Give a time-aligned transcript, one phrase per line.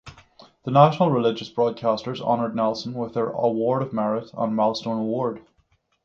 [0.63, 5.45] The National Religious Broadcasters honored Nelson with their "Award of Merit" and "Milestone Award".